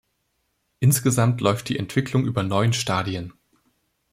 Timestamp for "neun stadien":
2.41-3.33